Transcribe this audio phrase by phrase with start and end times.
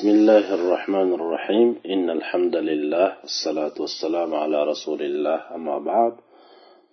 [0.00, 6.13] بسم الله الرحمن الرحيم إن الحمد لله والصلاة والسلام على رسول الله أما بعد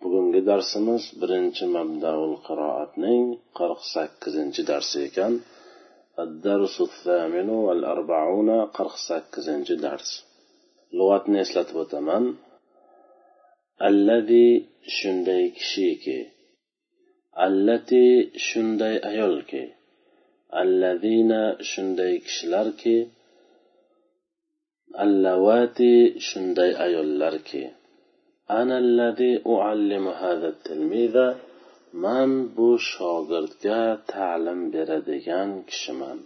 [0.03, 3.24] bugungi darsimiz birinchi mabdaul qiroatning
[3.59, 5.32] qirq sakkizinchi darsi ekan
[6.24, 10.11] الدرس الثامن والأربعون قرق ساكزنج درس
[10.96, 12.25] لغتني اسلت وتمن
[13.91, 14.50] الذي
[14.98, 16.20] شندي كشيكي
[17.46, 18.07] التي
[18.48, 19.64] شندي أيولكي
[20.61, 22.97] allazina shunday kishilarki
[25.05, 25.93] allavati
[26.29, 27.62] shunday ayollarki
[28.61, 31.27] anallazi uallimu hada tilmiza
[32.05, 33.80] man bu shogirdga
[34.12, 36.19] ta'lim beradigan kishiman.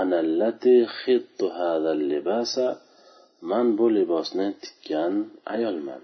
[0.00, 2.66] Anallati xittu hada libasa
[3.50, 5.14] man bu libosni tikkan
[5.54, 6.02] ayolman.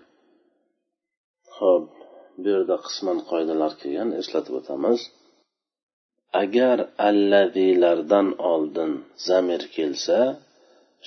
[1.56, 1.86] Ho'p
[2.40, 5.00] bu yerda qisman qoidalar kelgan eslatib o'tamiz.
[6.32, 6.78] Agar
[7.08, 8.92] allazilardan oldin
[9.28, 10.18] zamir kelsa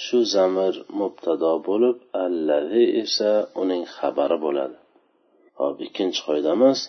[0.04, 4.78] shu zamir mubtado bo'lib allazi esa uning xabari bo'ladi.
[5.60, 6.80] Hop ikkinchi qoidamiz.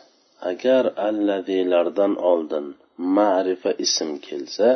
[0.51, 2.67] Agar allazilardan oldin
[3.19, 4.69] ma'rifa ism kelsa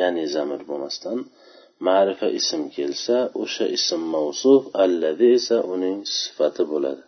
[0.00, 1.18] ya'ni zamir bo'lmasdan
[1.86, 7.02] ma'rifa ism kelsa o'sha ism mavsuf allazi esa uning sifati bo'ladi.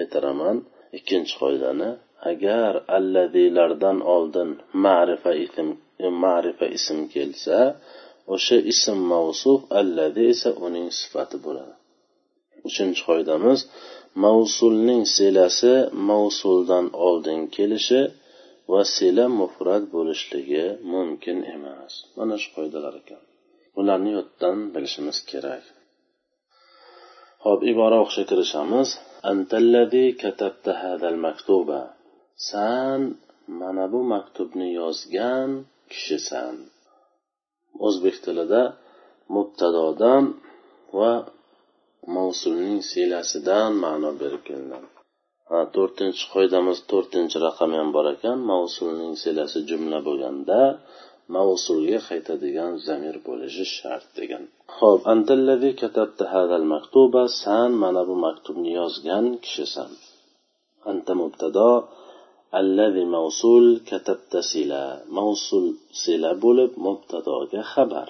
[0.00, 0.56] Aytaraman
[0.98, 1.90] ikkinchi qoidani
[2.30, 4.50] agar alladilardan oldin
[4.84, 5.68] ma'rifa ism
[6.24, 7.58] ma'rifa ism kelsa
[8.34, 11.74] o'sha ism mavsuf alladi esa uning sifati bo'ladi.
[12.68, 13.60] Uchinchi qoidamiz
[14.24, 15.74] mavsulning silasi
[16.10, 18.02] mavsuldan oldin kelishi
[18.72, 21.92] va sila mufrat bo'lishligi mumkin emas.
[22.18, 23.22] Mana shu qoidalar ekan.
[23.74, 25.64] Bularni yoddan bilishimiz kerak.
[27.44, 28.88] Ho'p ibora o'qishga kirishamiz.
[29.32, 31.80] Antallazi katabta hadal maktuba.
[32.48, 33.00] San
[33.60, 35.50] mana bu maktubni yozgan
[35.90, 36.54] kishisan.
[37.86, 38.62] O'zbek tilida
[39.34, 40.24] mubtadodan
[40.98, 41.12] va
[42.16, 44.88] mavsulning siylasidan ma'no berib kelinadi
[45.50, 48.38] ha to'rtinchi qoidamiz to'rtinchi raqam ham bor ekan.
[48.52, 50.60] Mavsulning siylasi jumla bo'lganda
[51.36, 54.42] mavsulga qaytadigan zamir bo'lishi shart degan.
[54.78, 57.22] Ho'p antallazi katabta hadal maktuba.
[57.42, 59.90] San mana bu maktubni yozgan kishisan.
[60.90, 61.68] Anta mubtado
[62.59, 64.83] allazi mavsul katabta sila
[65.17, 65.65] mavsul
[66.01, 68.09] sila bo'lib mubtadoga xabar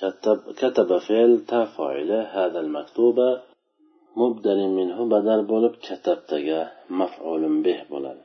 [0.00, 3.18] كتب, كتب فعل تا فاعله هذا المكتوب
[4.16, 6.60] مبدل منه بدل bo'lib katabtaga
[7.00, 8.22] maf'ulun bih bo'ladi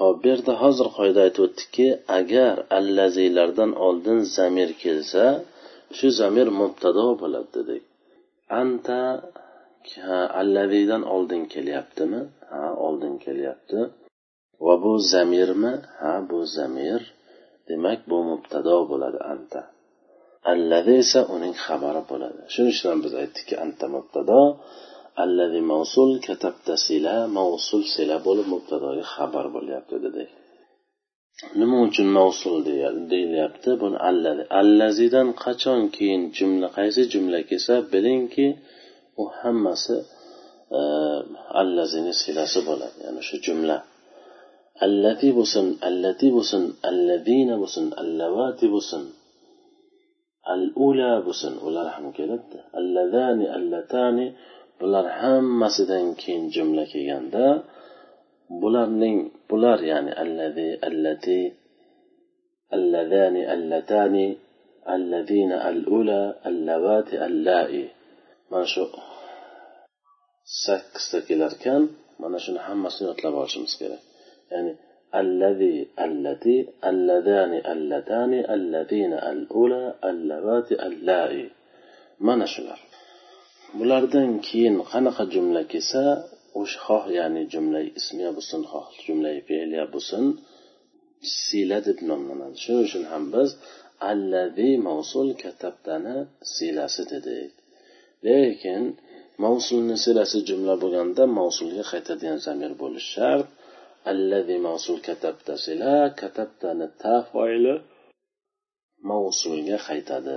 [0.00, 1.86] hop bu yerda hozir qoida aytib o'tdikki
[2.18, 5.24] agar allazilardan oldin zamir kelsa
[5.96, 7.82] shu zamir mubtado bo'ladi dedik
[8.62, 9.00] anta
[10.40, 12.20] allazidan oldin kelyaptimi
[12.50, 12.62] ha
[12.93, 13.79] oldin kelyapti.
[14.65, 15.73] Va bu zamirmi?
[15.99, 17.01] Ha bu zamir.
[17.67, 19.61] Demak bu mubtado bo'ladi anta.
[20.51, 22.41] Allazi esa uning xabari bo'ladi.
[22.53, 24.39] Shuning uchun ham biz aytdikki anta mubtado.
[25.23, 30.29] Allazi mavsul katabta sila mavsul sila bo'lib mubtadoga xabar bo'lyapti dedik.
[31.59, 32.57] Nima uchun mavsul
[33.11, 33.69] deyilyapti?
[33.81, 38.47] Buni allazi allazidan qachon keyin jumla qaysi jumla kelsa bilingki
[39.21, 39.95] u hammasi
[41.61, 43.77] allazini silasi bo'ladi ya'ni shu jumla
[44.85, 49.03] allati bo'lsin allati bo'lsin allazina bo'lsin allavati bo'lsin
[50.53, 54.25] al ula bo'lsin ular ham kelibdi allazani allatani
[54.79, 57.47] bular hammasidan keyin jumla kelganda
[58.61, 59.17] bularning
[59.49, 61.39] bular ya'ni allazi allati
[62.75, 64.27] allazani allatani
[64.95, 67.81] allazina al ula allavati allai
[68.49, 68.83] mana shu
[70.63, 71.81] sakkizta kelarkan
[72.21, 74.01] mana shuni hammasini yodlab olishimiz kerak.
[74.51, 74.71] Ya'ni
[75.19, 76.55] allazi allati
[76.89, 81.43] alladani allatani allazina alula allavati allai.
[82.27, 82.79] Mana shular.
[83.79, 86.03] Bulardan keyin qanaqa jumla kelsa
[86.61, 90.25] o'sha xoh ya'ni jumla ismiya bo'lsin xoh jumla fe'liya bo'lsin
[91.45, 92.55] siyla deb nomlanadi.
[92.63, 93.49] Shuning uchun ham biz
[94.11, 96.17] allazi mavsul katabdani
[96.53, 97.51] siylasi dedik.
[98.25, 98.83] Lekin
[99.44, 103.48] mavsulni siylasi jumla bo'lganda mavsulga qaytadigan zamir bo'lishi shart
[104.14, 106.62] الذي موصول كتبت سلا كتبت
[107.00, 107.82] تا فاعل
[109.04, 110.28] موصول خيتد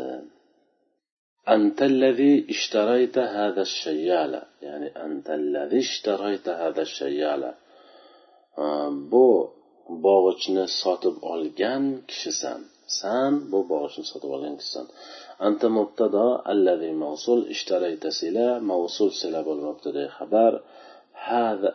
[1.50, 7.54] أنت الذي اشتريت هذا الشيالة يعني أنت الذي اشتريت هذا الشيالة
[9.12, 9.54] bu
[10.06, 12.62] bog'ichni sotib olgan kishisan
[13.00, 14.88] san bu bog'ichni sotib olgan kishisan
[15.48, 20.54] anta mubtado allazi mavsul ishtarayta sila mavsul sila bo'lib mubtada xabar
[21.28, 21.72] hada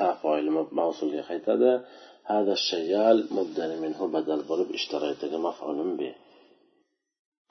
[0.00, 1.72] تفاعل موصول qaytadi
[2.32, 6.14] هذا الشيال مبدل منه بدل bo'lib اشتريتga مفعول به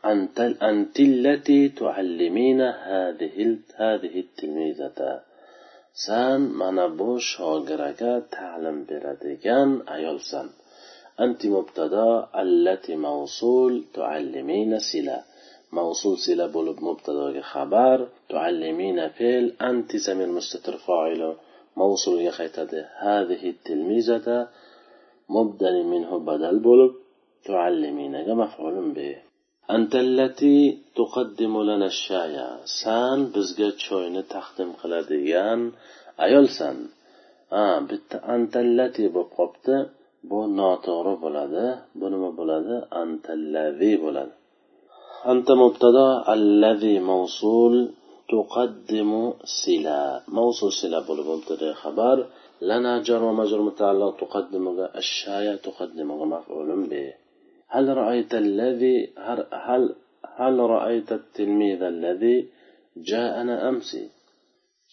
[0.05, 5.21] أنت أنت التي تعلمين هذه هذه التلميذة
[5.92, 10.48] san mana bu shogiraga ta'lim beradigan ayolsan.
[11.24, 12.08] Anti mubtado
[12.42, 15.18] allati mavsul tuallimina sila.
[15.76, 17.98] Mavsul sila bo'lib mubtadoga xabar
[18.30, 21.30] tuallimina fe'l anti zamir mustatir foili
[21.80, 22.80] mavsulga qaytadi.
[23.02, 24.38] Hadihi tilmizata
[25.34, 26.92] mubdani minhu badal bo'lib
[27.46, 29.16] tualliminaga maf'ulun bih
[29.76, 30.56] antallati
[30.96, 32.48] tuqaddimu lana shaya.
[32.80, 35.60] San bizga choyni taqdim qiladigan
[36.24, 36.76] ayolsan
[37.52, 39.76] ha bitta antallati bo'lib qolibdi.
[40.30, 41.66] Bu noto'g'ri bo'ladi.
[41.98, 42.74] Bu nima bo'ladi?
[43.02, 44.34] Antallavi bo'ladi.
[45.32, 47.74] Anta mubtado allazi mavsul
[48.30, 49.22] tuqaddimu
[49.60, 50.00] sila.
[50.36, 52.16] Mavsul sila bo'lib mubtada xabar
[52.68, 57.08] lana jar va majrur mutaalliq tuqaddimuga ashshaya tuqaddimuga maf'ulun bih
[57.73, 58.97] هل رأيت الذي
[59.67, 59.95] هل
[60.37, 62.37] هل رأيت التلميذ الذي
[62.97, 63.91] جاءنا أمس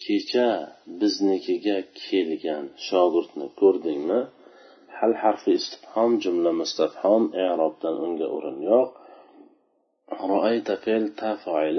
[0.02, 0.48] kecha
[1.00, 4.20] biznikiga kelgan shogirdni ko'rdingmi
[4.98, 8.90] hal harfi istifhom jumla mustafhom i'robdan unga o'rin yo'q
[10.36, 11.78] رأيت فعل تفاعل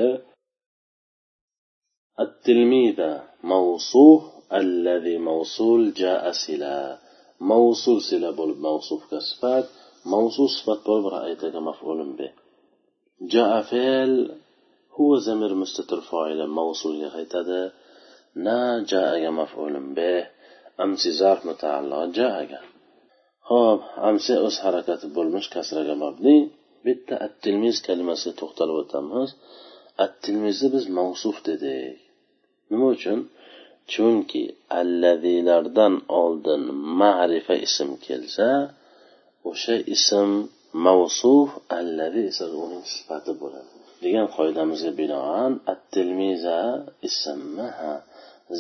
[2.20, 3.00] التلميذ
[3.44, 4.24] موصوف
[4.54, 6.80] الذي موصول جاء سلا
[7.54, 9.66] موصول سلا بولب موصوف كصفات
[10.08, 12.32] موصول صفات بولب رأيتك مفعول به
[13.34, 14.14] جاء فعل
[14.98, 17.72] هو زمير مستتر فاعل موصول يغيتده
[18.36, 18.60] نا
[18.92, 20.28] جاء مفعول به
[20.84, 22.38] أمسي ظرف متعلق جاء
[23.50, 26.38] ho'p amsi o'z harakati bo'lmish kasraga mabni
[26.86, 29.30] bitta at tilmiz kalimasiga to'xtalib o'tamiz
[30.04, 31.98] at tilmizni biz mavsuf dedik
[32.70, 33.20] nima uchun
[33.94, 34.44] chunki
[34.80, 36.62] allazilardan oldin
[37.02, 38.48] ma'rifa ism kelsa
[39.51, 40.31] o'sha ism
[40.87, 41.49] mavsuf
[41.79, 43.71] allazi esa uning sifati bo'ladi.
[44.05, 46.59] Degan qoidamizga binoan at tilmiza
[47.09, 47.69] ismmi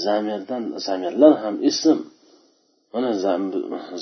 [0.04, 1.98] zamirdan zamirlar ham ism.
[2.92, 3.10] Mana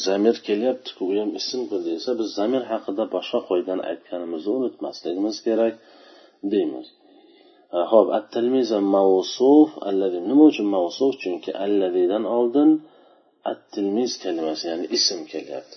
[0.07, 5.75] zamir kelyaptiku u ham ismku desa biz zamir haqida boshqa qoidani aytganimizni unutmasligimiz kerak
[6.53, 6.87] deymiz.
[7.93, 11.13] Ho'p at tilmiza mavsuf allazi nima uchun mavsuf?
[11.23, 12.71] Chunki allazidan oldin
[13.51, 15.77] at tilmiz kalimasi ya'ni ism kelyapti.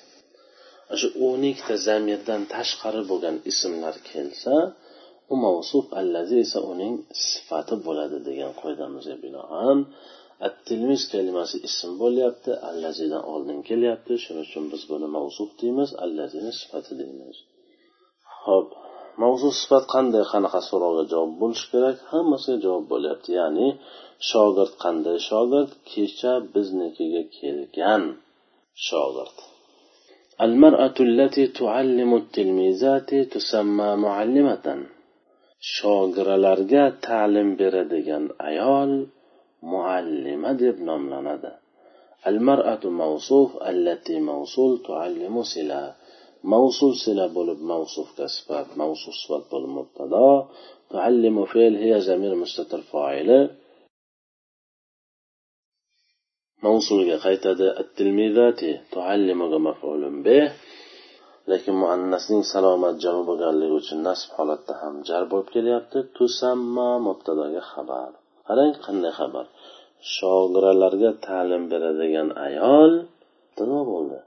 [1.00, 4.56] Shu o'n ikkita zamirdan tashqari bo'lgan ismlar kelsa
[5.31, 6.95] u mavsuf allazi esa uning
[7.27, 9.77] sifati bo'ladi degan qoidamizga binoan
[10.47, 14.13] attilmiz kalimasi ism bo'lyapti allazidan oldin kelyapti.
[14.24, 17.38] Shuning uchun biz buni mavsuf deymiz allazini sifati deymiz.
[18.44, 18.69] Ho'p
[19.24, 20.24] mavzu sifat qanday?
[20.33, 21.97] Qanaqa so'rovga javob bo'lishi kerak?
[22.12, 23.30] Hammasiga javob bo'lyapti.
[23.39, 23.68] Ya'ni
[24.30, 25.71] shogird qanday shogird?
[25.92, 28.03] Kecha biznikiga kelgan
[28.88, 29.38] shogird.
[30.41, 34.68] المرأة التي تعلم التلميذات تسمى معلمة.
[35.59, 38.91] shogiralarga ta'lim beradigan ayol
[39.71, 41.51] muallima deb nomlanadi
[42.27, 45.95] المرأة موصوف التي موصول تعلم سلا.
[46.44, 50.47] موصول سلا بولب موصوف كصفات موصوف صفات بولب مبتدا.
[50.89, 53.50] تعلم فعل هي زمير مستتر فاعله.
[56.65, 57.65] mavsumiga qaytadi.
[57.81, 60.38] Attilmizati tuallimuga mafulun bi
[61.51, 65.97] lekin muannasning salomat javob bo'lganligi uchun nasb holatda ham jar bo'lib kelyapti.
[66.18, 68.11] Tusamma mubtadoga xabar.
[68.47, 69.45] Qarang qanday xabar?
[70.16, 72.92] Shogiralarga ta'lim beradigan ayol
[73.59, 74.19] nima bo'ldi.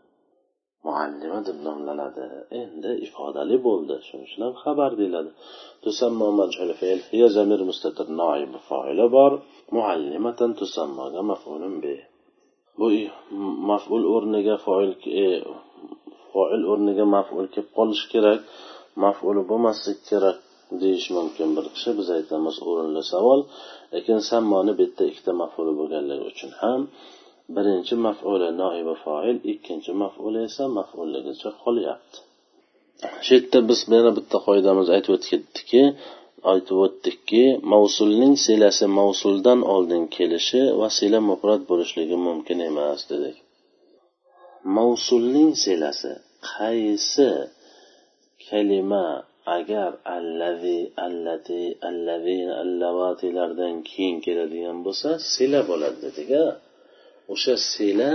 [0.87, 2.25] Muallima deb nomlanadi.
[2.63, 3.95] Endi ifodali bo'ldi.
[4.07, 5.31] Shuning uchun ham xabar deyiladi.
[5.85, 9.33] Tusammo majhul fe'l hiya zamir mustatir noibi foili bor.
[9.77, 11.95] Muallimatan tusammoga maf'ulun bi
[12.79, 12.87] bu
[13.71, 14.91] maf'ul o'rniga foil
[15.25, 15.27] e,
[16.33, 18.41] foil o'rniga maf'ul kelib qolishi kerak.
[19.05, 20.39] Maf'uli bo'lmasligi kerak
[20.83, 21.49] deyish mumkin.
[21.57, 23.41] Bir kishi biz aytamiz o'rinli savol.
[23.95, 26.81] Lekin sammoni bu yerda ikkita maf'uli bo'lganligi uchun ham
[27.57, 32.19] birinchi maf'uli noibi foil ikkinchi maf'uli esa maf'ulligicha qolyapti.
[33.25, 35.83] Shu yerda biz yana bitta qoidamiz aytib o'tib ketdikki
[36.51, 43.37] aytib o'tdikki mavsulning silasi mavsuldan oldin kelishi va sila mufrat bo'lishligi mumkin emas dedik.
[44.77, 46.13] Mavsulning silasi
[46.53, 47.31] qaysi
[48.47, 49.07] kalima
[49.57, 56.47] agar allazi allati allavi allavatilardan keyin keladigan bo'lsa sila bo'ladi dedik a
[57.33, 58.13] o'sha sila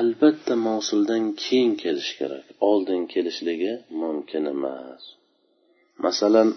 [0.00, 3.72] albatta mavsuldan keyin kelishi kerak oldin kelishligi
[4.02, 5.02] mumkin emas.
[6.04, 6.48] Masalan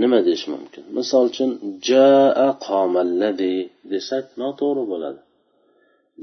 [0.00, 0.84] nima deyish mumkin?
[0.96, 1.50] Misol uchun
[1.88, 3.54] jaa qomallazi
[3.92, 5.20] desak noto'g'ri bo'ladi.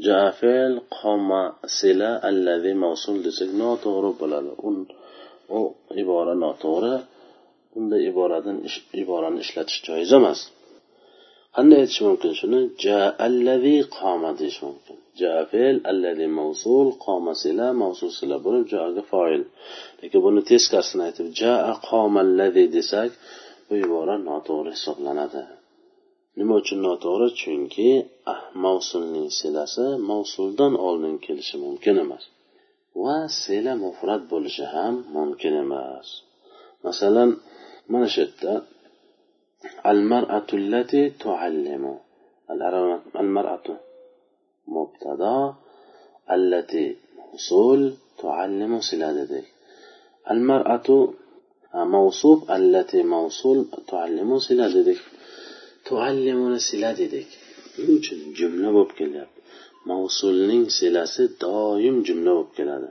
[0.05, 1.43] Jaa fe'l qoma
[1.77, 4.51] sila allazi mavsul desak noto'g'ri bo'ladi.
[5.57, 5.59] U
[6.01, 6.95] ibora noto'g'ri.
[7.73, 8.57] Bunday iboradan
[9.01, 10.39] iborani ishlatish joiz emas.
[11.55, 12.59] Qanday aytish mumkin shuni?
[12.85, 14.97] Ja allazi qoma deyish mumkin.
[15.21, 19.41] Ja fe'l allazi mavsul qoma sila mavsul sila bo'lib joga foil.
[20.01, 23.11] Lekin buni teskarisini aytib jaa qomallazi desak
[23.67, 25.43] bu ibora noto'g'ri hisoblanadi.
[26.37, 27.27] Nima uchun noto'g'ri?
[27.41, 27.89] Chunki
[28.31, 32.23] ah, mavsulning silasi mavsuldan oldin kelishi mumkin emas.
[33.03, 36.07] Va sela mufrat bo'lishi ham mumkin emas.
[36.85, 37.29] Masalan
[37.91, 38.53] mana shu yerda
[39.91, 41.93] al mar'atu allati tuallimu
[43.21, 43.73] al mar'atu
[44.75, 45.37] mubtado
[46.35, 46.83] allati
[47.25, 47.81] husul
[48.19, 49.45] tuallimu sila dedik.
[50.31, 50.97] Al mar'atu
[51.95, 55.01] mavsuf allati mavsul tuallimu sila dedik
[55.87, 57.29] tuallimuni sila dedik
[57.77, 59.39] nima uchun jumla bo'lib kelyapti
[59.89, 62.89] mavsulning silasi doim jumla bo'lib keladi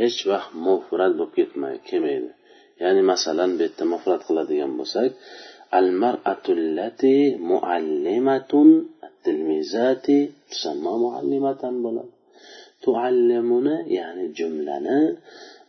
[0.00, 2.30] hech vaqt mufrat bo'lib ketmay kelmaydi
[2.82, 5.10] ya'ni masalan bu yerda mufrat qiladigan bo'lsak
[5.78, 7.16] al mar'atullati
[7.50, 8.68] muallimatun
[9.24, 10.18] tilmizati
[10.50, 12.12] tusamma muallimatan bo'ladi
[12.84, 14.98] tuallimuni ya'ni jumlani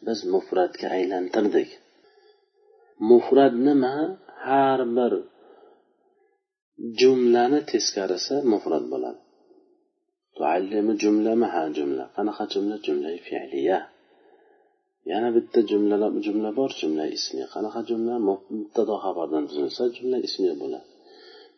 [0.05, 1.69] biz mufratga aylantirdik
[3.09, 3.95] mufrat nima?
[4.47, 5.13] Har bir
[6.99, 9.19] jumlani teskarisi mufrat bo'ladi.
[10.35, 12.05] Tuallimi jumlami ha jumla.
[12.15, 12.75] Qanaqa jumla?
[12.85, 13.79] Jumla fe'liya
[15.11, 17.45] yana bitta jumla jumla bor jumla ismiy.
[17.53, 18.15] Qanaqa jumla?
[18.29, 20.87] Mubtado xabardan tuzilsa jumla ismiy bo'ladi.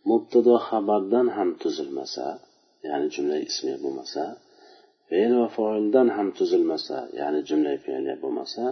[0.09, 2.25] Mubtado xabardan ham tuzilmasa
[2.87, 4.23] ya'ni jumla ismiy bo'lmasa
[5.09, 8.63] fe'l va foildan ham tuzilmasa ya'ni jumla fe'liya bo'lmasa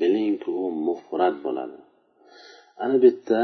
[0.00, 1.78] bilingki u mufrat bo'ladi.
[2.82, 3.42] Ana bu yerda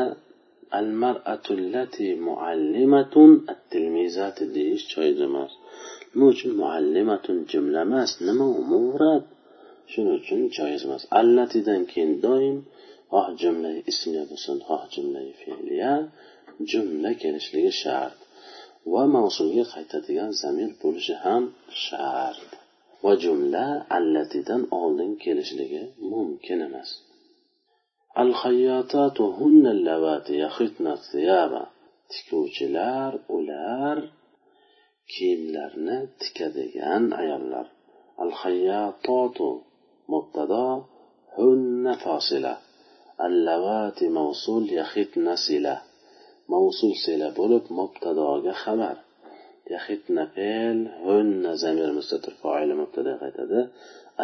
[0.79, 5.53] al mar'atullati muallimatun at tilmizati deyish joiz emas.
[6.13, 8.11] Nima uchun muallimatun jumla emas?
[8.29, 9.25] Nima u murad
[9.91, 11.03] shuning uchun joiz emas.
[11.21, 12.57] Allatidan keyin doim
[13.13, 15.93] xoh jumla ismiya bo'lsin xoh jumla fe'liya
[16.71, 18.19] jumla kelishligi shart.
[18.93, 21.43] Va mavsumga qaytadigan zamir bo'lishi ham
[21.85, 22.49] shart.
[23.05, 26.91] Va jumla allatidan oldin kelishligi mumkin emas.
[28.20, 31.54] الخياطات هن اللواتي يخيطن الثياب
[32.12, 33.98] tikuvchilar ular
[35.12, 37.68] kiyimlarni tikadigan ayollar
[38.24, 39.48] al hayyatotu
[40.12, 40.68] mubtado
[41.38, 42.54] hunna fasila
[43.28, 45.76] allavati mavsul yaxitna sila
[46.52, 48.98] mavsul sila bo'lib mubtadoga xabar
[49.76, 53.62] yaxitna fe'l hunna zamir mustatir foili mubtada qaytadi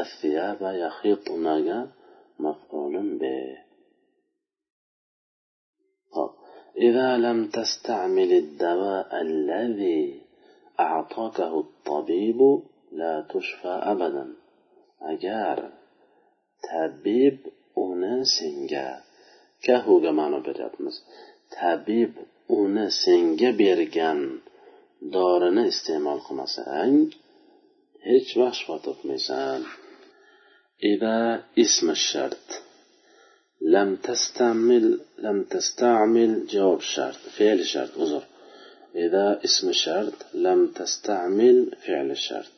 [0.04, 1.80] الثياب يخيطنga
[2.40, 3.58] مفعول به
[6.77, 10.21] إذا لم تستعمل الدواء الذي
[10.81, 14.35] أعطاكه الطبيب لا تشفى أبدا.
[15.03, 15.71] أجار.
[16.63, 17.39] تبيب
[17.79, 18.23] أونه
[19.63, 21.05] كهو جمعنا بريطمس
[21.61, 22.13] تبيب
[22.51, 22.89] أونه
[23.51, 24.39] بيرجان.
[25.03, 27.15] دارنا استعمال خمسة أنج.
[28.03, 29.07] هيتش وحش فاتف
[30.85, 32.68] إذا اسم الشرط.
[33.75, 38.25] لم تستعمل لم تستعمل جواب الشرط فعل الشرط أزر
[38.95, 41.57] إذا اسم الشرط لم تستعمل
[41.87, 42.53] فعل الشرط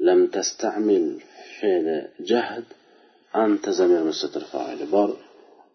[0.00, 1.20] لم تستعمل
[1.60, 2.64] فعل جهد
[3.34, 4.86] أنت زمير مستتر فاعل.
[4.92, 5.16] بار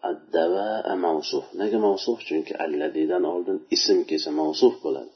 [0.06, 1.44] الدواء موصوف.
[1.56, 5.08] نجا موصوف؟ چونك الذي دان أولدن اسم كيس موصوف بلد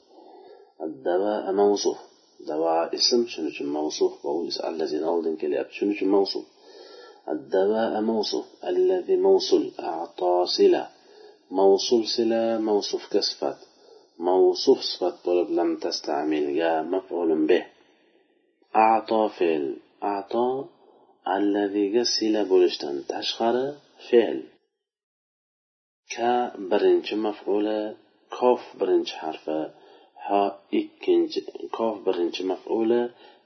[0.82, 1.98] الدواء موصوف.
[2.48, 6.46] دواء اسم شنو موصوف وهو الذي دان أولدن كلياب شنو موصوف.
[7.29, 10.89] الدواء موصوف الذي موصول أعطى صلة
[11.51, 13.57] موصول صلة موصوف كصفات
[14.19, 16.45] موصوف صفات بلد لم تستعمل
[16.95, 17.67] مفعول به
[18.77, 20.65] أعطى فعل أعطى
[21.29, 23.67] الذي sila bo'lishdan tashqari
[24.09, 24.39] fe'l
[26.15, 26.33] ka
[26.71, 27.81] birinchi maf'uli
[28.37, 29.61] kof birinchi harfi
[30.27, 30.43] ha
[30.81, 31.41] ikkinchi
[31.77, 33.01] kof birinchi maf'uli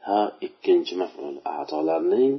[0.07, 2.35] ha ikkinchi maf'ul atolarning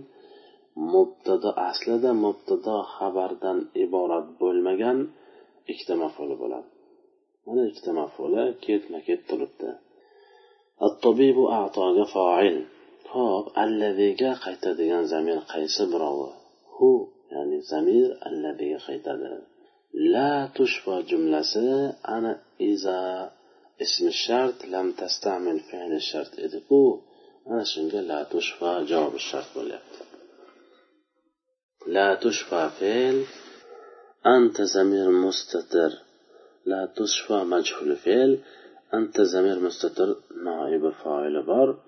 [0.94, 4.98] mubtado aslida mubtado xabardan iborat bo'lmagan
[5.72, 6.70] ikkita maf'uli bo'ladi
[7.46, 9.70] mana ikkita maf'uli ketma ket turibdi
[10.88, 12.58] الطبيب أعطاga فاعل
[13.14, 16.30] hop allaziga qaytadigan zamir qaysi birovi
[16.76, 16.92] hu
[17.34, 19.28] ya'ni zamir allaziga qaytadi
[20.14, 21.68] la tushfa jumlasi
[22.16, 22.32] ana
[22.72, 23.00] iza
[23.86, 26.82] ismi shart lam tastamil fe'li shart ediku
[27.52, 30.00] ana shunga la tushfa javobi shart bo'lyapti
[31.87, 33.25] لا تشفى فعل.
[34.27, 35.91] أنت زمير مستتر.
[36.67, 38.39] لا تشفى مجهول فعل
[38.95, 41.79] أنت زمير مستتر نائب فاعل بار.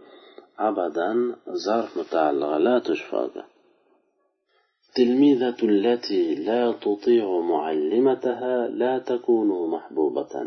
[0.58, 1.36] أبدا
[1.66, 3.30] ظرف متعلقة لا تشفى
[4.96, 10.46] تلميذة التي لا تطيع معلمتها لا تكون محبوبة.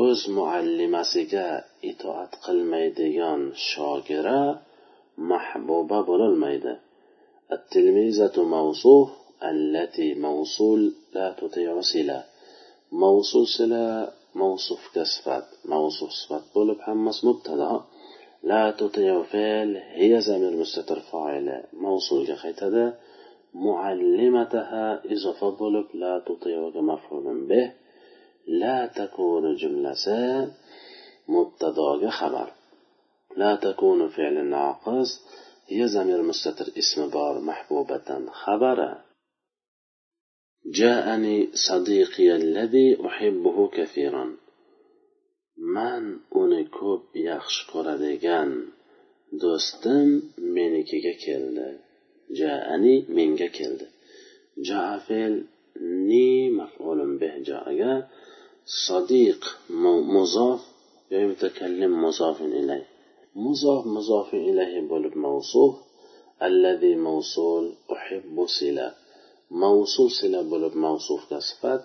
[0.00, 2.32] o'z muallimasiga itoat
[3.54, 4.62] شاقرة
[5.18, 6.78] محبوبة بل الميدان
[7.52, 9.10] التلميذة موصوف
[9.42, 12.24] التي موصول لا تطيع صلة
[12.92, 17.80] موصول صلة موصوف كصفات موصوف صفات بولب حمص مبتدأ.
[18.42, 22.98] لا تطيع فعل هي زمير مستتر فاعل موصول كخيتدا
[23.54, 27.72] معلمتها إضافة بولب لا تطيع مفعول به.
[28.46, 29.94] لا تكون جملة
[31.28, 32.52] مبتدأ خبر
[33.36, 35.20] لا تكون فعل ناقص.
[35.71, 39.03] هي زمير مستتر اسم بار محبوبة خبرا
[40.65, 44.25] جاءني صديقي الذي أحبه كثيرا
[45.75, 46.03] من
[46.41, 48.49] uni ko'p yaxshi ko'radigan
[49.41, 50.09] do'stim
[50.55, 51.69] menikiga keldi
[52.39, 53.87] jaani menga keldi
[54.67, 55.33] jaa fe'l
[56.09, 57.93] ni maf'ulun bih jaaga
[58.67, 59.57] صديق
[60.15, 60.61] مضاف
[61.11, 62.41] يا متكلم مضاف
[63.44, 65.72] muzof muzofi ilayhi bo'lib mavsuf
[66.46, 68.88] allazi mavsul uhibbu sila.
[69.62, 71.82] Mavsul sila bo'lib mavsufga sifat.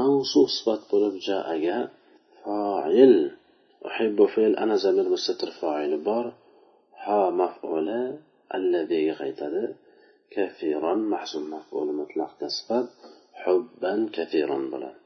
[0.00, 1.78] Mavsuf sifat bo'lib jaaga
[2.42, 3.14] foil.
[3.88, 6.26] Uhibbu fe'l ana zamir mustatir foili bor.
[7.04, 8.02] Ha maf'uli
[8.56, 9.64] allaziga qaytadi.
[10.34, 12.86] Kafiran mahzun maf'uli mutlaqga sifat.
[13.42, 14.98] Hubban kafiron bo'ladi.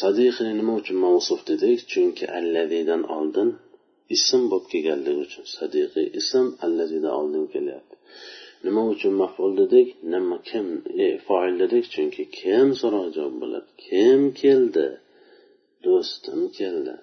[0.00, 1.78] Sadiqni nima uchun mavsuf dedik?
[1.92, 3.48] Chunki allazidan oldin
[4.16, 7.94] ism bo'lib kelganligi uchun sadiqiy ism allazidan oldin kelyapti.
[8.66, 9.88] Nima uchun maful dedik?
[10.14, 10.66] Nima kim?
[11.04, 13.68] E, foil dedik chunki kim so'roq javob bo'ladi?
[13.86, 14.88] Kim keldi?
[15.84, 16.94] Do'stim keldi.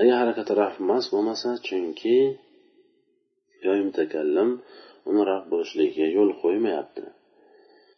[0.00, 2.16] Agar harakati raf emas bo'lmasa chunki
[3.66, 4.50] yoy mutakallim
[5.08, 7.04] uni raf bo'lishligiga yo'l qo'ymayapti.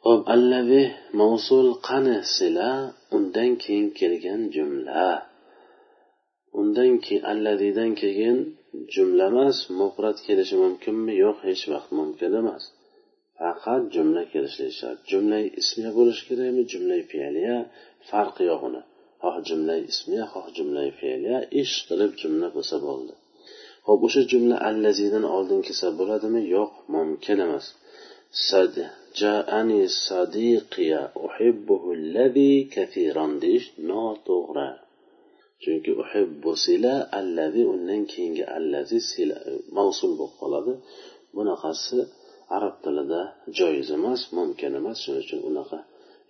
[0.07, 0.83] Hop allavi
[1.21, 2.71] mavsul qani sila?
[3.17, 5.09] Undan keyin kelgan jumla.
[6.61, 8.39] undan keyin allazidan keyin
[8.95, 11.13] jumla emas mufrat kelishi mumkinmi?
[11.25, 12.65] Yo'q hech vaqt mumkin emas.
[13.39, 15.01] Faqat jumla kelishligi shart.
[15.11, 16.63] Jumla ismiya bo'lishi kerakmi?
[16.73, 17.57] Jumla fe'liya
[18.09, 18.83] farqi yo'q uni.
[19.23, 23.15] Xoh jumla ismiya xoh jumla fe'liya ish qilib jumla bo'lsa bo'ldi.
[23.87, 26.41] Ho'p o'sha jumla allazidan oldin kelsa bo'ladimi?
[26.57, 27.67] Yo'q mumkin emas.
[28.49, 28.75] Sad
[29.21, 34.71] jaani sadiqiya uhibbuhu allazi kathiran deyish noto'g'ri.
[35.64, 39.36] chunki uhibbu sila allazi undan keyingi allazi sila
[39.78, 40.74] mavsul bo'lib qoladi
[41.36, 42.00] bunaqasi
[42.56, 43.22] arab tilida
[43.58, 45.80] joiz emas mumkin emas shuning uchun unaqa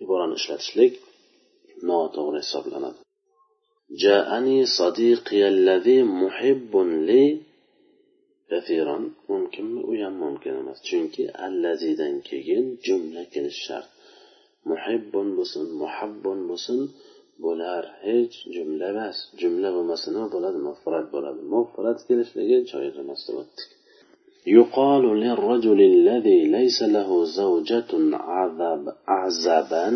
[0.02, 0.92] iborani ishlatishlik
[1.88, 3.00] noto'g'ri hisoblanadi
[4.04, 6.72] جاءني صديقي الذي محب
[7.08, 7.24] لي
[8.50, 8.96] كثيرا
[9.30, 13.88] mumkinmi u ham mumkin emas chunki allazidan keyin jumla kelishi shart
[14.70, 16.78] muhibbun bo'lsin muhabbun bo'lsin
[17.42, 23.36] bular hech jumla emas jumla bo'lmasa nima bo'ladi mufrat bo'ladi mufrat kelishligi joiz emas deb
[23.42, 23.70] o'tdik
[24.58, 27.90] يقال للرجل الذي ليس له زوجة
[28.32, 29.86] عذاب عذابا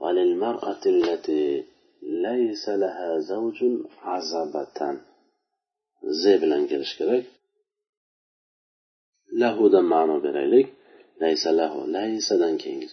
[0.00, 1.64] وللمرأة التي
[2.02, 3.58] ليس لها زوج
[4.02, 4.78] عذابة
[6.02, 7.24] زي bilan kelish kerak
[9.40, 10.66] lahudan ma'no beraylik
[11.22, 12.88] laysa lahu laysadan keyingi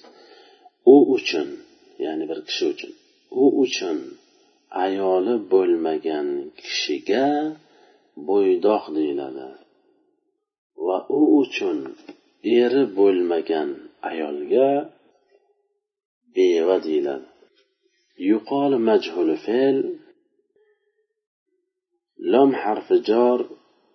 [0.93, 1.47] u uchun
[2.05, 2.91] ya'ni bir kishi uchun
[3.43, 3.97] u uchun
[4.85, 6.27] ayoli bo'lmagan
[6.59, 7.27] kishiga
[8.27, 9.49] bo'ydoq deyiladi
[10.85, 11.77] va u uchun
[12.61, 13.69] eri bo'lmagan
[14.09, 14.69] ayolga
[16.35, 17.27] beva deyiladi
[18.19, 19.77] يقال مجهول فعل
[22.19, 23.39] لم حرف جار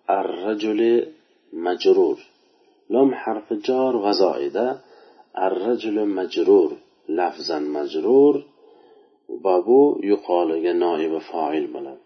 [0.09, 0.81] الرجل
[1.53, 2.19] مجرور
[2.89, 4.81] لم حرف جار وزائدة
[5.37, 6.77] الرجل مجرور
[7.09, 8.43] لفظا مجرور
[9.44, 12.02] va bu yuqoriga noibi foil bo'ladi.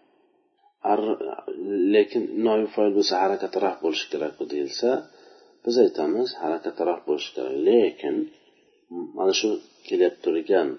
[1.95, 4.89] Lekin noib foil bo'lsa harakat raf bo'lishi kerakku deyilsa
[5.63, 7.55] biz aytamiz harakat raf bo'lishi kerak.
[7.69, 8.15] Lekin
[9.17, 9.49] mana shu
[9.87, 10.69] kelib turgan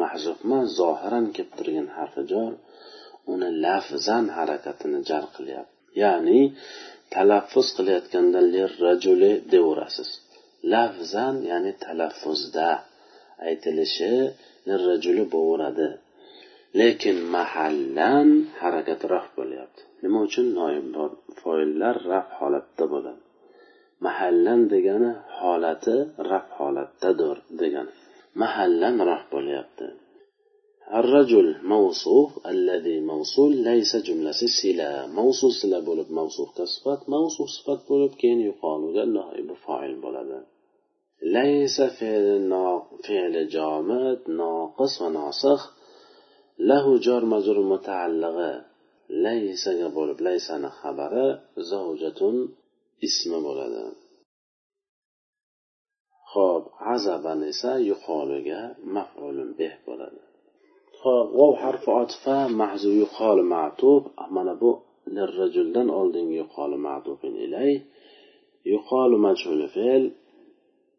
[0.00, 2.52] mahzubma zohiran kelib turgan harfi jor
[3.32, 5.74] uni lafzan harakatini jar qilyapti.
[6.02, 6.40] Ya'ni
[7.14, 10.10] talaffuz qilayotganda lirrajuli deyaverasiz
[10.72, 12.68] lafzan ya'ni talaffuzda
[13.48, 14.12] aytilishi
[14.67, 15.87] lirrajuli bo'laveradi
[16.79, 18.29] lekin mahallan
[18.61, 20.85] harakat raf bo'lyapti nima uchun noib
[21.41, 23.21] foillar raf holatda bo'ladi
[24.05, 25.97] mahallan degani holati
[26.31, 27.91] raf holatdadir degani
[28.41, 29.87] mahallan raf bo'lyapti
[31.01, 38.13] الرجل موصوف الذي موصول ليس جملة سلا موصول سلا بولب موصوف كصفات موصوف صفات بولب
[38.21, 40.31] كين يقال نائب فاعل بولد
[41.36, 41.86] laysa
[43.06, 45.60] fe'li jomid noqis va nosih
[46.68, 48.52] lahu jor majrur mutaallig'i
[49.24, 51.26] laysaga bo'lib laysani xabari
[51.70, 52.36] zavjatun
[53.08, 53.82] ismi bo'ladi
[56.32, 58.60] ho'p azaban esa yuqoliga
[58.94, 60.20] mafulun beh bo'ladi
[61.00, 64.02] ho'p vov harfi otfa mahzu yuqol matub
[64.34, 64.70] mana bu
[65.14, 67.72] lirrajuldan oldingi yuqol matubin ilay
[68.72, 70.04] yuqol majhul fe'l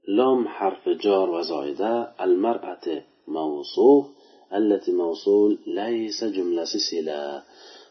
[0.09, 4.07] لام حرف جار وزايدة المرأة موصوف
[4.53, 7.43] التي موصول ليس جملة سلا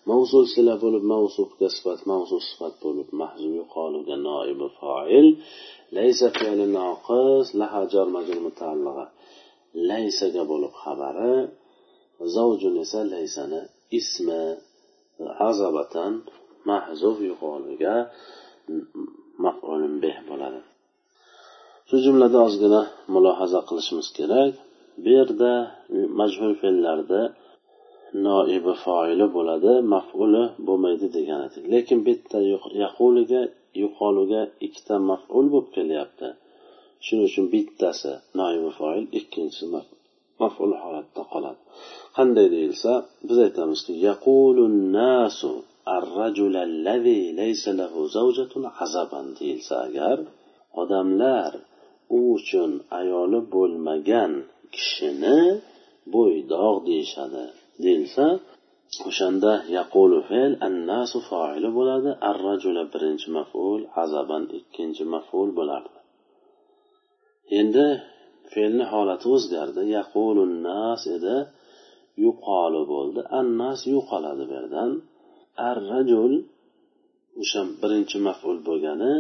[0.08, 5.38] موصول سلا بولب موصوف كصفت موصوف صفت بولب محزوم يقال نائب فاعل
[5.92, 9.10] ليس فعل ناقص لها جار مجرور متعلقة
[9.76, 11.48] ليس بولب خبر
[12.22, 14.56] زوج نساء ليسنا اسم
[15.20, 16.22] عزبة
[16.66, 18.08] محذوف يقال
[19.40, 20.69] مفعول به bo'ladi
[21.90, 22.82] shu jumlada ozgina
[23.14, 24.54] mulohaza qilishimiz kerak
[25.04, 25.52] bu yerda
[26.20, 27.22] majhul fe'llarda
[28.28, 32.38] noibi foili bo'ladi mafuli bo'lmaydi degan edik lekin bitta
[32.84, 33.42] yaquliga
[33.84, 36.28] yuqoluga ikkita maful bo'lib kelyapti
[37.06, 39.66] shuning uchun bittasi noibi foil ikkinchisi
[40.42, 41.62] maful holatda qoladi
[42.18, 42.92] qanday deyilsa
[43.28, 44.64] biz aytamizki yaqulu
[44.98, 45.54] nasu
[46.00, 50.18] الرجل الذي ليس له زوجة عزبا deyilsa agar
[50.82, 51.52] odamlar
[52.17, 52.71] u uchun
[53.01, 54.33] ayoli bo'lmagan
[54.75, 55.41] kishini
[56.15, 57.45] bo'ydoq deyishadi.
[57.85, 58.25] Deyilsa
[59.09, 65.99] o'shanda yaqulu fe'l annasu foili bo'ladi arrajula birinchi maful azaban ikkinchi maful bo'lardi.
[67.59, 67.87] Endi
[68.53, 69.83] fe'lni holati o'zgardi.
[69.99, 71.37] Yaqulu nas edi
[72.25, 73.21] yuqoli bo'ldi.
[73.41, 74.91] Annas yo'qoladi bu yerdan.
[75.71, 76.33] Arrajul
[77.43, 79.15] o'sha birinchi maful bo'lgani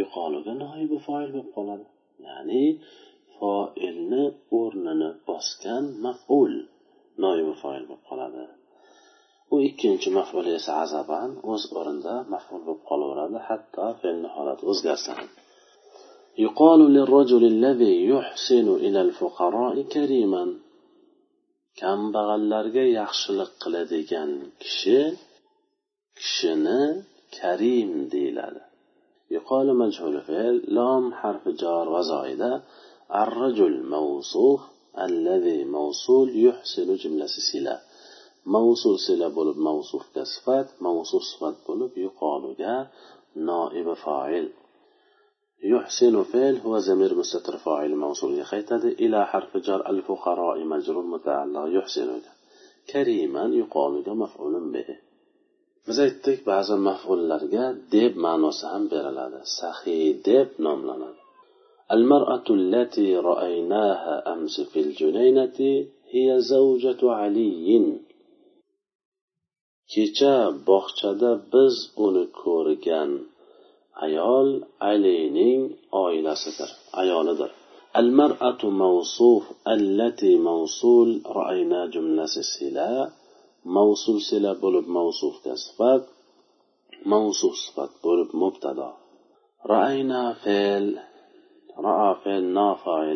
[0.00, 1.86] yuqoliga noibi foil bo'lib qoladi.
[2.25, 2.65] ya'ni
[3.37, 4.23] foilni
[4.59, 6.53] o'rnini bosgan maful
[7.23, 8.45] noibi foil bo'lib qoladi
[9.53, 15.29] u ikkinchi maful esa azaban o'z o'rnida maful bo'lib qolaveradi hatto fe'lni holati o'zgarsa ham
[16.45, 20.43] يقال للرجل الذي يحسن إلى الفقراء كريما
[21.81, 24.99] kambag'allarga yaxshilik qiladigan kishi
[26.19, 26.81] kishini
[27.37, 28.61] karim deyiladi
[29.30, 32.62] يقال مجهول فعل لام حرف جار وزائدة.
[33.14, 34.60] الرجل موصوف
[34.98, 37.80] الذي موصول يحسن جملة سلة
[38.46, 42.86] موصول سلة بولب موصوف كصفات موصوف صفات بولب يقال
[43.36, 44.52] نائب فاعل.
[45.64, 49.90] يحسن فعل هو زمير مستتر فاعل موصول يخيتد إلى حرف جار.
[49.90, 52.20] الفقراء مجرور متعلق يحسن
[52.92, 55.07] كريما يقال مفعول به.
[55.87, 57.65] biz aytdik ba'zi mafullarga
[57.95, 61.19] deb ma'nosi ham beriladi sahiy deb nomlanadi
[61.97, 65.59] المرأة التي رأيناها أمس في الجنينة
[66.13, 67.99] هي زوجة علي
[69.91, 70.35] kecha
[70.67, 73.11] bog'chada biz uni ko'rgan
[74.05, 74.49] ayol
[74.91, 75.61] alining
[76.03, 76.69] oilasidir
[77.01, 77.51] ayolidir
[78.01, 79.43] المرأة موصوف
[79.75, 82.93] التي موصول رأينا جملة سلا
[83.68, 86.06] موصول سلا بولب موصوف كصفات
[87.06, 88.92] موصوف صفات بولب مبتدا.
[89.66, 90.98] رأينا فعل
[91.78, 93.12] رأى فعل نافع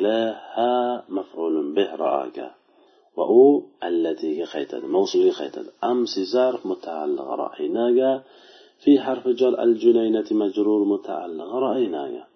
[0.57, 2.51] ها مفعول به رأك.
[3.17, 5.67] وأو التي هي خيتد موصول خيتد.
[5.85, 8.25] أم سيزار متعلق رأيناك
[8.85, 12.27] في حرف جر الجنينة مجرور متعلق رأيناك.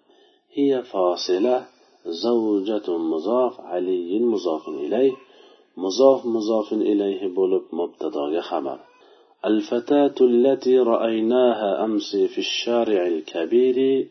[0.53, 1.65] هي فاصلة
[2.05, 5.26] زوجة مضاف علي مضاف إليه.
[5.76, 8.78] مضاف مضاف إليه بولب مبتدا خبر
[9.44, 14.08] الفتاة التي رأيناها أمس في الشارع الكبير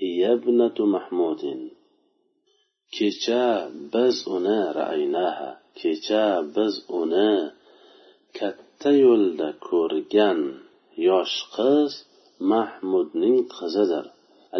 [0.00, 1.42] هي ابنة محمود
[2.96, 7.32] kecha biz uni raynaha kecha biz uni
[8.38, 10.40] katta yo'lda ko'rgan
[11.08, 11.92] yosh qiz
[12.52, 14.06] mahmudning qizidir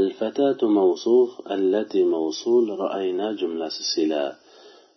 [0.01, 4.27] الفتاة موصوف التي موصول رأينا جملة سلا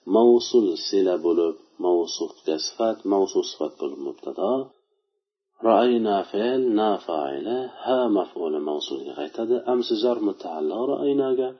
[0.07, 4.69] موصول سلا بلوب موصوف كصفات موصوف صفات بلوب مبتدا
[5.63, 11.55] رأينا فعل نا فاعلة ها مفعول موصول غيتد أمس جر متعلق رأيناك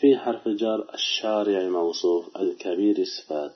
[0.00, 3.52] في حرف جر الشارع موصوف الكبير صفات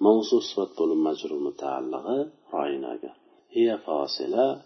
[0.00, 3.12] موصوف صفات بلوب مجرور متعلقة رأيناك
[3.56, 4.62] هي فاصلة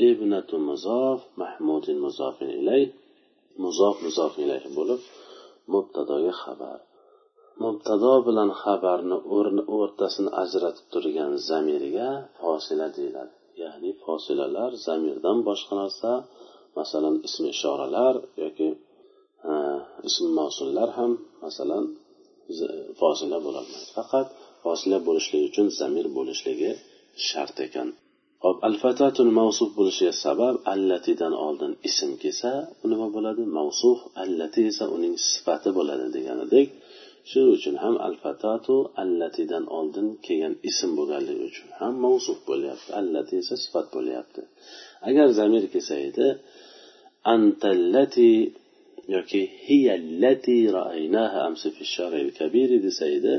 [0.00, 3.04] ابنة مضاف محمود مضاف إليه
[3.62, 5.00] muzof muzof ilayhi bo'lib
[5.72, 6.78] mubtadoga xabar
[7.63, 9.17] Mubtado bilan xabarni
[9.77, 13.33] o'rtasini ajratib turgan zamirga fosila deyiladi.
[13.61, 16.11] Ya'ni fosilalar zamirdan boshqa narsa
[16.79, 18.69] masalan ism ishoralar yoki
[19.49, 19.53] e,
[20.09, 21.11] ism mavsullar ham
[21.43, 21.85] masalan
[22.99, 23.87] fosila bo'lolmaydi.
[23.97, 24.27] Faqat
[24.63, 26.71] fosila bo'lishligi uchun zamir bo'lishligi
[27.27, 27.89] shart ekan.
[28.43, 32.51] Hop al fatatul mavsuf bo'lishiga sabab allatidan oldin ism kelsa
[32.83, 33.43] u nima bo'ladi?
[33.57, 36.67] Mavsuf allati esa uning sifati bo'ladi deganidek
[37.29, 42.89] shuning uchun ham al fatatu allatidan oldin kelgan ism bo'lganligi uchun ham mavsuf bo'lyapti.
[43.01, 44.41] Allati esa sifat bo'lyapti.
[45.09, 46.27] Agar zamir kelsa edi
[47.35, 48.31] antallati
[49.15, 53.33] yoki hiyallati ra'aynaha amsi fi sharil kabir desa edi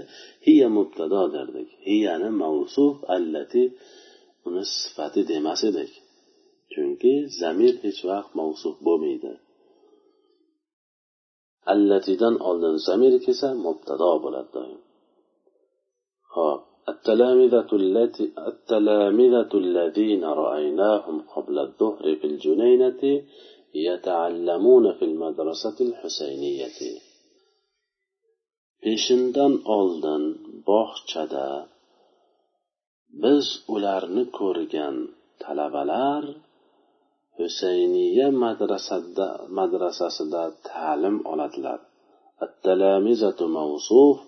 [0.47, 1.69] hiya mubtado derdik.
[1.89, 3.63] Hiyani mavsuf allati
[4.47, 5.93] uni sifati demas edik.
[6.73, 9.33] Chunki zamir hech vaqt mavsuf bo'lmaydi.
[11.74, 14.80] allatidan oldin zamir kelsa mubtado bo'ladi doim
[16.36, 16.62] hop
[16.94, 23.02] التلامذة التي التلامذة الذين رأيناهم قبل الظهر في الجنينة
[23.90, 26.80] يتعلمون في المدرسة الحسينية
[28.86, 30.24] peshindan oldin
[30.70, 31.50] bog'chada
[33.24, 33.46] biz
[33.76, 34.96] ularni ko'rgan
[35.44, 36.24] talabalar
[37.41, 41.81] husayniya madrasada madrasasida ta'lim oladilar.
[42.43, 44.19] التلامذة موصوف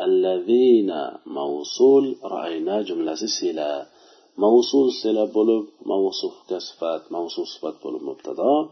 [0.00, 0.90] الذين
[1.26, 3.86] موصول رأينا جملة سلا
[4.38, 8.68] موصول سلا بولب موصوف كصفات موصوف صفات بولب مبتدا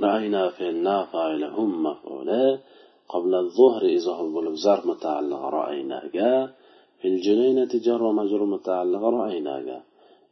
[0.00, 2.58] رأينا في النافع هم مفعولا
[3.08, 6.00] قبل الظهر إذا بولب زر متعلق رأينا
[7.00, 9.82] في الجنينة جر ومجرور متعلق رأينا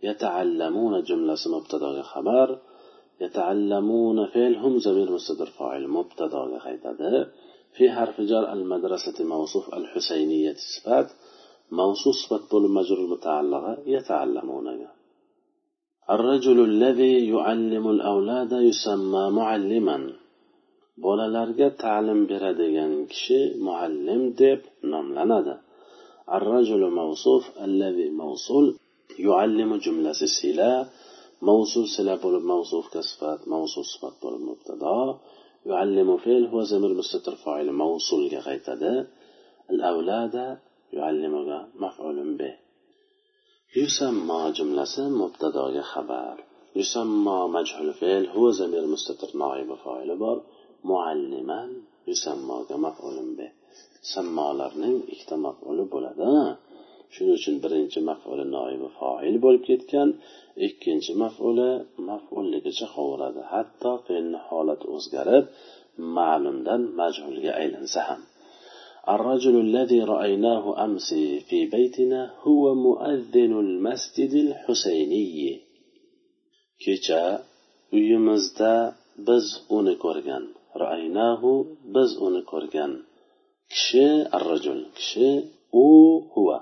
[0.02, 2.58] يتعلمون جملة مبتدا خبر
[3.21, 7.31] يتعلمون فعل هم زمير مستدر فاعل مبتدا غيتده
[7.75, 11.07] في حرف جر المدرسة موصوف الحسينية صفات
[11.71, 14.87] موصوف صفات بول مجرور متعلقة يتعلمون
[16.09, 19.97] الرجل الذي يعلم الأولاد يسمى معلما
[21.05, 24.59] bolalarga ta'lim beradigan kishi muallim deb
[24.93, 25.55] nomlanadi
[26.37, 28.65] الرجل موصوف الذي موصول
[29.19, 30.11] يعلم جملة
[31.48, 34.98] موصول sila bo'lib mavzufga sifat mavzu sifat bo'lib mubtado.
[35.68, 38.94] Yuallimu fe'l huwa zamir mustatir fa'il mavsulga qaytadi.
[39.72, 40.46] Al avlada
[40.96, 42.54] yuallimuga maf'ulun bih
[43.78, 46.36] yusammo jumlasi mubtadoga xabar.
[46.78, 50.38] Yusammo majhul fe'l huwa zamir mustatir noibi fa'ili bor.
[50.88, 51.70] Mualliman
[52.10, 53.52] yusammoga maf'ulun bih
[54.12, 55.84] sammolarning ikkita maf'uli
[57.13, 60.09] shuning uchun birinchi mafuli noibi foil bo'lib ketgan
[60.67, 61.69] ikkinchi mafuli
[62.09, 65.45] mafulligicha qovuradi hatto fe'lni holati o'zgarib
[66.17, 68.21] ma'lumdan majhulga aylansa ham
[69.15, 71.09] الرجل الذي رأيناه أمس
[71.47, 75.61] في بيتنا هو مؤذن المسجد الحسيني
[76.83, 77.23] kecha
[77.95, 78.73] uyimizda
[79.27, 79.45] biz
[79.77, 80.43] uni ko'rgan
[80.83, 81.43] رأيناه
[81.95, 82.91] biz uni ko'rgan
[83.71, 85.29] kishi arrajul kishi
[85.85, 85.87] u
[86.33, 86.59] huva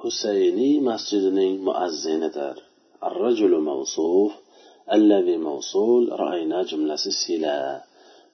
[0.00, 2.56] husayniy masjidining muazzinidir
[3.10, 4.32] الرجل موصوف
[4.92, 7.84] الذي موصول رأينا جملة سلا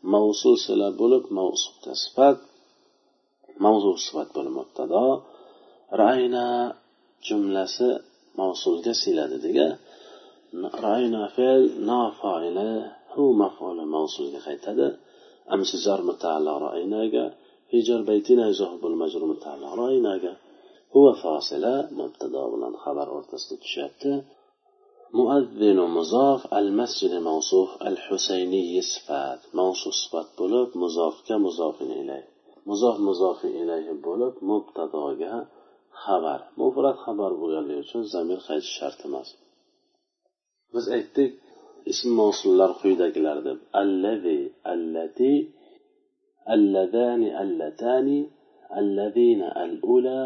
[0.02, 2.38] موصول سلا بولب موصوف كصفات
[3.60, 5.20] موصوف صفات بولب مبتدا
[5.92, 6.74] رأينا
[7.28, 8.00] جملة
[8.38, 9.68] موصول كسلا ديجا
[10.84, 12.58] رأينا فعل نا فاعل
[13.16, 14.88] هو مفعول موصول كخيتدا
[15.52, 17.00] أمس جار متعلق رأينا
[17.70, 20.12] في جر بيتنا يزهب المجرور متعلق رأينا
[20.96, 24.24] هو فاصلة مبتدا بلان خبر أرتست تشابته
[25.14, 32.26] مؤذن مضاف المسجد موصوف الحسيني صفات موصوف صفات بولب مضاف كمضاف إليه
[32.66, 35.46] مضاف مضاف إليه بولب مبتدا
[36.04, 39.28] xabar mufrat xabar bo'lganligi uchun zamir qaytish shart emas
[40.72, 41.30] biz aytdik
[41.92, 44.38] ism mavsullar quyidagilar deb allazi
[44.72, 45.34] allati
[46.54, 48.18] alladani allatani
[48.80, 50.22] alladina al ula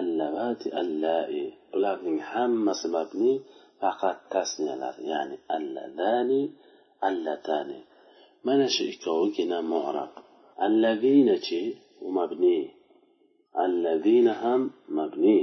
[0.00, 1.42] allavati allai.
[1.74, 3.32] Ularning hammasi mabni
[3.80, 6.42] faqat tasniyalar ya'ni alladani
[7.08, 7.80] allatani.
[8.46, 10.12] Mana shu ikkovigina mu'rab.
[10.66, 11.62] Alladinachi
[12.06, 12.58] u mabni.
[13.64, 14.62] Alladina ham
[14.98, 15.38] mabni.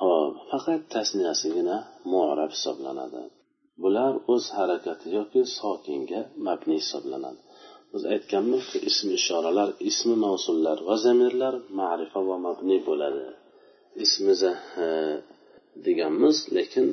[0.00, 1.76] Hop faqat tasniyasigina
[2.12, 3.22] mu'rab hisoblanadi.
[3.82, 7.40] Bular o'z harakati yoki sokinga mabni hisoblanadi.
[7.92, 13.26] Biz aytganmizki ism ishoralar ismi mavsullar va zamirlar ma'rifa va mabni bo'ladi.
[14.04, 14.34] Ismi
[15.86, 16.86] deganmiz lekin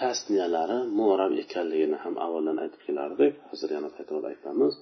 [0.00, 3.32] tasniyalari mu'rab ekanligini ham avvaldan aytib kelardik.
[3.50, 4.72] Hozir yana takror aytamiz.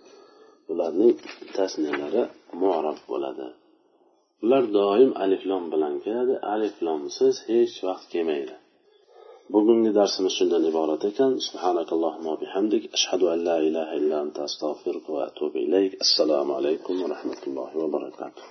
[0.69, 1.15] Bularning
[1.59, 2.23] tasniyalari
[2.63, 3.47] mu'rab bo'ladi.
[4.45, 6.35] Ular doim aliflom bilan keladi.
[6.55, 8.55] Aliflomsiz hech vaqt kelmaydi.
[9.55, 11.33] Bugungi darsimiz shundan iborat ekan.
[11.47, 12.83] Subhanakallohumma bihamdik.
[12.97, 15.93] Ashhadu an la ilaha illa anta astag'firuka va atubu ilayk.
[16.05, 18.45] Assalomu alaykum va rahmatullohi va barakatuh.